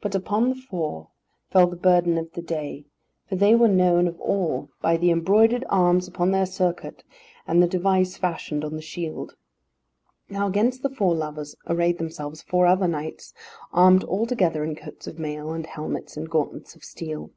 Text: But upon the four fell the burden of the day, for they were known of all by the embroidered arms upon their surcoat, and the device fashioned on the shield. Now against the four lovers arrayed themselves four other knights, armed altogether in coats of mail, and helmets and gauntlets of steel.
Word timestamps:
But 0.00 0.16
upon 0.16 0.48
the 0.48 0.54
four 0.56 1.06
fell 1.52 1.68
the 1.68 1.76
burden 1.76 2.18
of 2.18 2.32
the 2.32 2.42
day, 2.42 2.84
for 3.28 3.36
they 3.36 3.54
were 3.54 3.68
known 3.68 4.08
of 4.08 4.20
all 4.20 4.70
by 4.80 4.96
the 4.96 5.12
embroidered 5.12 5.64
arms 5.68 6.08
upon 6.08 6.32
their 6.32 6.46
surcoat, 6.46 7.04
and 7.46 7.62
the 7.62 7.68
device 7.68 8.16
fashioned 8.16 8.64
on 8.64 8.74
the 8.74 8.82
shield. 8.82 9.36
Now 10.28 10.48
against 10.48 10.82
the 10.82 10.90
four 10.90 11.14
lovers 11.14 11.54
arrayed 11.68 11.98
themselves 11.98 12.42
four 12.42 12.66
other 12.66 12.88
knights, 12.88 13.34
armed 13.72 14.02
altogether 14.02 14.64
in 14.64 14.74
coats 14.74 15.06
of 15.06 15.20
mail, 15.20 15.52
and 15.52 15.64
helmets 15.64 16.16
and 16.16 16.28
gauntlets 16.28 16.74
of 16.74 16.82
steel. 16.82 17.30